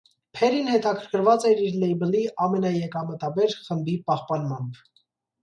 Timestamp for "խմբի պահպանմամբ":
3.69-4.83